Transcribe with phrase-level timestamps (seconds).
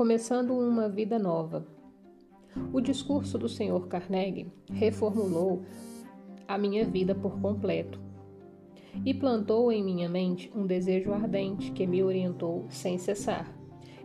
[0.00, 1.66] começando uma vida nova.
[2.72, 3.86] O discurso do Sr.
[3.86, 5.60] Carnegie reformulou
[6.48, 8.00] a minha vida por completo
[9.04, 13.54] e plantou em minha mente um desejo ardente que me orientou sem cessar.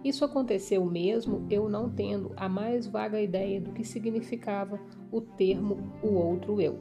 [0.04, 4.78] Isso aconteceu mesmo eu não tendo a mais vaga ideia do que significava
[5.10, 6.78] o termo o outro eu.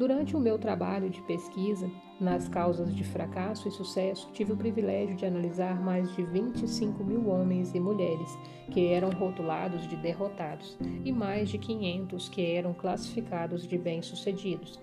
[0.00, 5.14] Durante o meu trabalho de pesquisa nas causas de fracasso e sucesso, tive o privilégio
[5.14, 8.30] de analisar mais de 25 mil homens e mulheres
[8.70, 14.80] que eram rotulados de derrotados e mais de 500 que eram classificados de bem-sucedidos.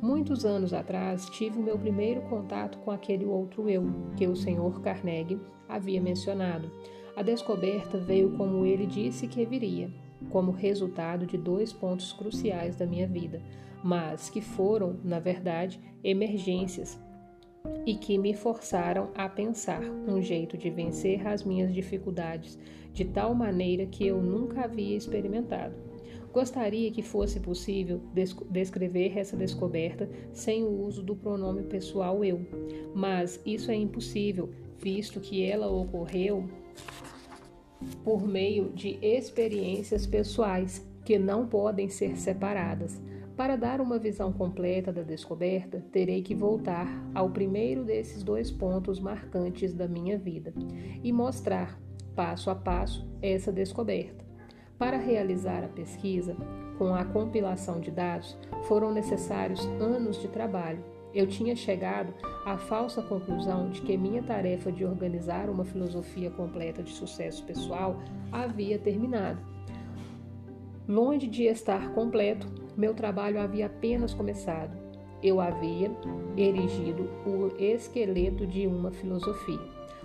[0.00, 3.82] Muitos anos atrás, tive o meu primeiro contato com aquele outro eu
[4.16, 4.80] que o Sr.
[4.84, 6.70] Carnegie havia mencionado.
[7.16, 9.90] A descoberta veio como ele disse que viria,
[10.30, 13.42] como resultado de dois pontos cruciais da minha vida,
[13.84, 16.98] mas que foram, na verdade, emergências
[17.84, 22.58] e que me forçaram a pensar um jeito de vencer as minhas dificuldades
[22.94, 25.74] de tal maneira que eu nunca havia experimentado.
[26.32, 28.00] Gostaria que fosse possível
[28.50, 32.40] descrever essa descoberta sem o uso do pronome pessoal eu,
[32.94, 34.48] mas isso é impossível,
[34.78, 36.48] visto que ela ocorreu
[38.02, 42.98] por meio de experiências pessoais que não podem ser separadas.
[43.36, 49.00] Para dar uma visão completa da descoberta, terei que voltar ao primeiro desses dois pontos
[49.00, 50.52] marcantes da minha vida
[51.02, 51.78] e mostrar,
[52.14, 54.24] passo a passo, essa descoberta.
[54.78, 56.36] Para realizar a pesquisa,
[56.78, 62.12] com a compilação de dados, foram necessários anos de trabalho eu tinha chegado
[62.44, 68.02] à falsa conclusão de que minha tarefa de organizar uma filosofia completa de sucesso pessoal
[68.32, 69.40] havia terminado.
[70.88, 74.76] Longe de estar completo, meu trabalho havia apenas começado.
[75.22, 75.90] Eu havia
[76.36, 79.60] erigido o esqueleto de uma filosofia,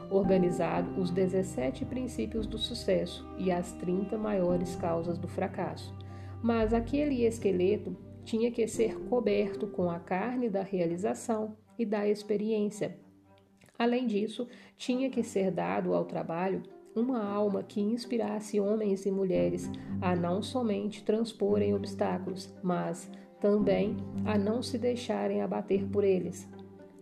[0.09, 5.93] organizado os 17 princípios do sucesso e as 30 maiores causas do fracasso.
[6.41, 12.97] Mas aquele esqueleto tinha que ser coberto com a carne da realização e da experiência.
[13.77, 14.47] Além disso,
[14.77, 16.61] tinha que ser dado ao trabalho
[16.95, 19.69] uma alma que inspirasse homens e mulheres
[20.01, 23.95] a não somente transporem obstáculos, mas também
[24.25, 26.47] a não se deixarem abater por eles.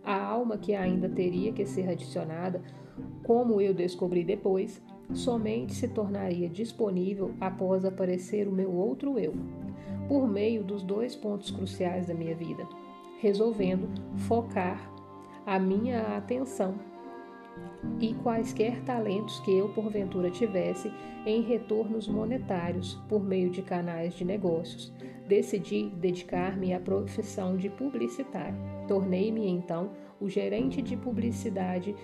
[0.04, 2.62] A alma que ainda teria que ser adicionada,
[3.24, 4.80] como eu descobri depois,
[5.12, 9.34] somente se tornaria disponível após aparecer o meu outro eu
[10.08, 12.66] por meio dos dois pontos cruciais da minha vida,
[13.20, 14.90] resolvendo focar
[15.44, 16.76] a minha atenção
[18.00, 20.92] e quaisquer talentos que eu porventura tivesse
[21.26, 24.92] em retornos monetários por meio de canais de negócios.
[25.26, 28.56] Decidi dedicar-me à profissão de publicitário.
[28.86, 31.94] Tornei-me então o gerente de publicidade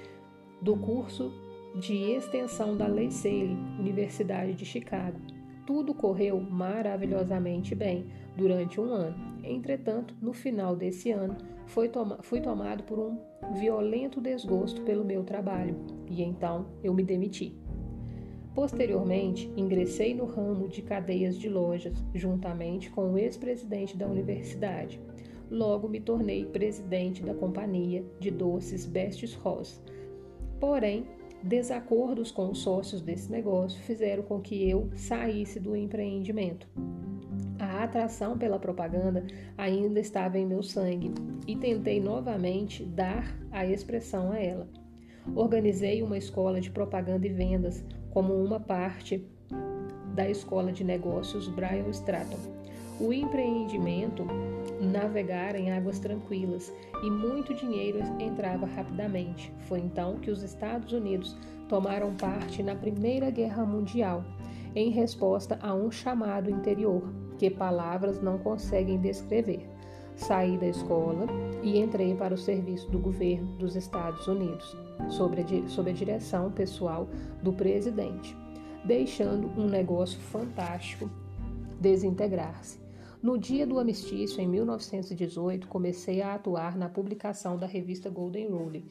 [0.61, 1.33] do curso
[1.75, 5.19] de extensão da Lei Sale, Universidade de Chicago
[5.67, 9.17] tudo correu maravilhosamente bem durante um ano.
[9.43, 11.37] Entretanto, no final desse ano,
[11.91, 13.19] toma fui tomado por um
[13.55, 15.77] violento desgosto pelo meu trabalho
[16.09, 17.57] e então eu me demiti.
[18.55, 25.01] Posteriormente, ingressei no ramo de cadeias de lojas, juntamente com o ex-presidente da universidade.
[25.51, 29.83] Logo me tornei presidente da companhia de doces Bestes Ross.
[30.61, 31.05] Porém,
[31.45, 36.67] Desacordos com os sócios desse negócio fizeram com que eu saísse do empreendimento.
[37.65, 39.25] A atração pela propaganda
[39.57, 41.15] ainda estava em meu sangue
[41.47, 44.69] e tentei novamente dar a expressão a ela.
[45.35, 49.27] Organizei uma escola de propaganda e vendas como uma parte
[50.15, 52.37] da escola de negócios Brian Stratton.
[53.01, 54.27] O empreendimento
[54.79, 56.71] navegara em águas tranquilas
[57.03, 59.51] e muito dinheiro entrava rapidamente.
[59.61, 61.35] Foi então que os Estados Unidos
[61.67, 64.23] tomaram parte na Primeira Guerra Mundial,
[64.77, 69.69] em resposta a um chamado interior que palavras não conseguem descrever.
[70.17, 71.27] Saí da escola
[71.63, 74.77] e entrei para o serviço do governo dos Estados Unidos,
[75.09, 77.09] sob a, direção pessoal
[77.43, 78.37] do presidente,
[78.85, 81.11] deixando um negócio fantástico
[81.81, 82.79] desintegrar-se.
[83.21, 88.85] No dia do amistício, em 1918, comecei a atuar na publicação da revista Golden Rule.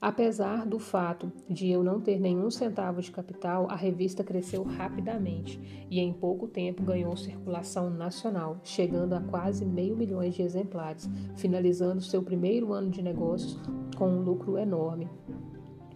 [0.00, 5.60] Apesar do fato de eu não ter nenhum centavo de capital, a revista cresceu rapidamente
[5.90, 12.00] e em pouco tempo ganhou circulação nacional, chegando a quase meio milhão de exemplares, finalizando
[12.00, 13.58] seu primeiro ano de negócios
[13.96, 15.08] com um lucro enorme.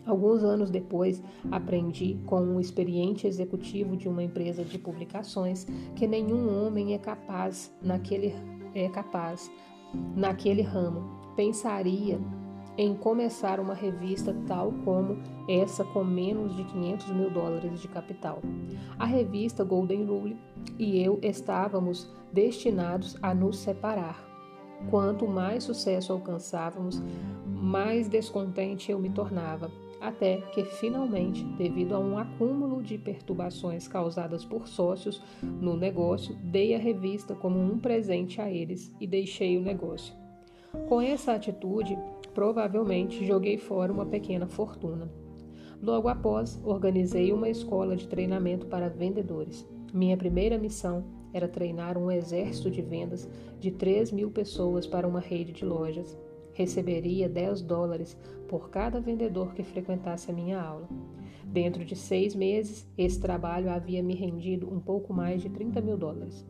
[0.05, 5.65] Alguns anos depois, aprendi com um experiente executivo de uma empresa de publicações
[5.95, 8.35] que nenhum homem é capaz naquele
[8.75, 9.49] é capaz
[10.17, 11.35] naquele ramo.
[11.37, 12.19] Pensaria
[12.77, 18.41] em começar uma revista tal como essa com menos de 500 mil dólares de capital.
[18.99, 20.37] A revista Golden Rule
[20.79, 24.33] e eu estávamos destinados a nos separar.
[24.91, 27.03] Quanto mais sucesso alcançávamos,
[27.47, 29.71] mais descontente eu me tornava,
[30.01, 36.75] até que finalmente, devido a um acúmulo de perturbações causadas por sócios no negócio, dei
[36.75, 40.13] a revista como um presente a eles e deixei o negócio.
[40.89, 41.97] Com essa atitude,
[42.35, 45.11] provavelmente joguei fora uma pequena fortuna.
[45.81, 49.67] Logo após, organizei uma escola de treinamento para vendedores.
[49.93, 55.21] Minha primeira missão era treinar um exército de vendas de 3 mil pessoas para uma
[55.21, 56.17] rede de lojas.
[56.53, 58.17] Receberia 10 dólares
[58.49, 60.89] por cada vendedor que frequentasse a minha aula.
[61.45, 65.97] Dentro de seis meses, esse trabalho havia me rendido um pouco mais de 30 mil
[65.97, 66.47] dólares.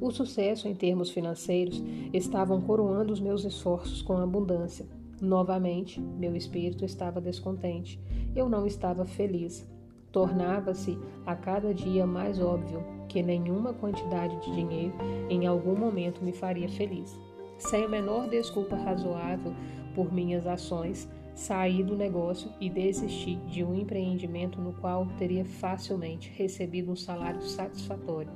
[0.00, 1.82] O sucesso em termos financeiros
[2.12, 4.86] estavam coroando os meus esforços com abundância.
[5.20, 8.00] Novamente, meu espírito estava descontente.
[8.34, 9.66] Eu não estava feliz.
[10.10, 14.94] Tornava-se a cada dia mais óbvio que nenhuma quantidade de dinheiro
[15.28, 17.18] em algum momento me faria feliz.
[17.58, 19.54] Sem a menor desculpa razoável
[19.94, 26.32] por minhas ações, saí do negócio e desisti de um empreendimento no qual teria facilmente
[26.36, 28.30] recebido um salário satisfatório.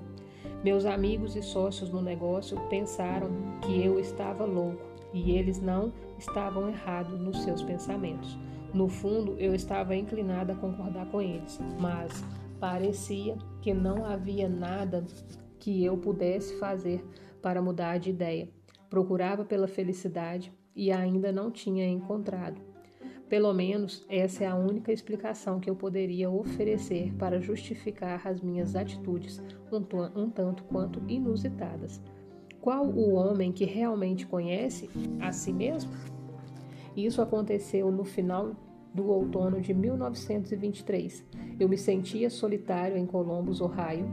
[0.62, 3.30] Meus amigos e sócios no negócio pensaram
[3.62, 4.82] que eu estava louco
[5.12, 8.38] e eles não estavam errados nos seus pensamentos.
[8.74, 12.24] No fundo, eu estava inclinada a concordar com eles, mas
[12.60, 15.06] parecia que não havia nada
[15.58, 17.04] que eu pudesse fazer
[17.40, 18.48] para mudar de ideia.
[18.90, 22.60] Procurava pela felicidade e ainda não tinha encontrado.
[23.28, 28.74] Pelo menos essa é a única explicação que eu poderia oferecer para justificar as minhas
[28.74, 29.84] atitudes um,
[30.18, 32.00] um tanto quanto inusitadas.
[32.60, 34.88] Qual o homem que realmente conhece
[35.20, 35.90] a si mesmo?
[36.96, 38.56] Isso aconteceu no final
[38.94, 41.24] do outono de 1923.
[41.60, 44.06] Eu me sentia solitário em Columbus, Ohio,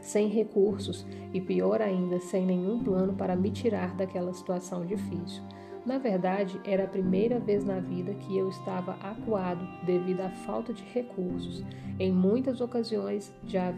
[0.00, 5.42] sem recursos e, pior ainda, sem nenhum plano para me tirar daquela situação difícil.
[5.86, 10.72] Na verdade, era a primeira vez na vida que eu estava acuado devido à falta
[10.72, 11.64] de recursos.
[11.98, 13.72] Em muitas ocasiões já,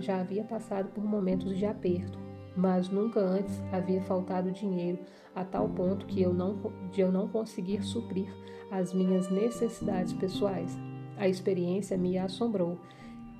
[0.00, 2.18] já havia passado por momentos de aperto,
[2.56, 4.98] mas nunca antes havia faltado dinheiro
[5.34, 8.32] a tal ponto que eu não, de eu não conseguir suprir
[8.70, 10.76] as minhas necessidades pessoais.
[11.16, 12.78] A experiência me assombrou.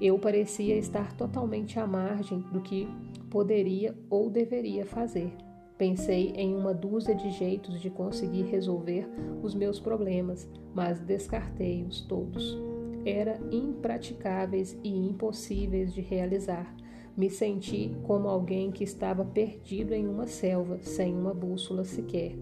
[0.00, 2.88] Eu parecia estar totalmente à margem do que
[3.30, 5.45] poderia ou deveria fazer.
[5.78, 9.06] Pensei em uma dúzia de jeitos de conseguir resolver
[9.42, 12.58] os meus problemas, mas descartei-os todos.
[13.04, 16.74] Eram impraticáveis e impossíveis de realizar.
[17.14, 22.34] Me senti como alguém que estava perdido em uma selva, sem uma bússola sequer.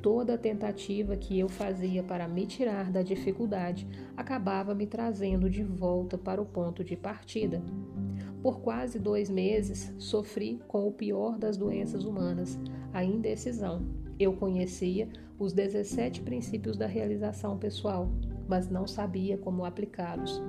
[0.00, 6.16] Toda tentativa que eu fazia para me tirar da dificuldade acabava me trazendo de volta
[6.16, 7.60] para o ponto de partida.
[8.42, 12.58] Por quase dois meses, sofri com o pior das doenças humanas,
[12.92, 13.82] a indecisão.
[14.18, 15.08] Eu conhecia
[15.38, 18.08] os 17 princípios da realização pessoal,
[18.48, 20.42] mas não sabia como aplicá-los.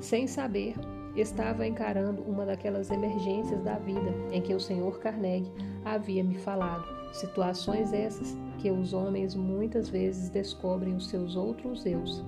[0.00, 0.74] Sem saber,
[1.16, 4.98] estava encarando uma daquelas emergências da vida em que o Sr.
[5.00, 5.52] Carnegie
[5.84, 12.22] havia me falado, situações essas que os homens muitas vezes descobrem os seus outros eus.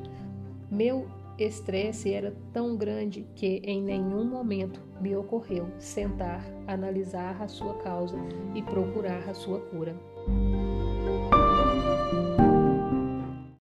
[0.70, 1.06] Meu
[1.38, 8.16] estresse era tão grande que em nenhum momento me ocorreu sentar, analisar a sua causa
[8.54, 9.96] e procurar a sua cura.